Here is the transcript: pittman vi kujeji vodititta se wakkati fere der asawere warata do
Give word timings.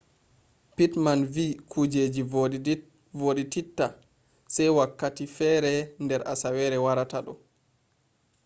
pittman 0.75 1.27
vi 1.35 1.45
kujeji 1.73 2.21
vodititta 3.21 3.87
se 4.53 4.63
wakkati 4.77 5.25
fere 5.35 5.73
der 6.07 6.21
asawere 6.33 6.77
warata 6.85 7.19
do 7.25 7.33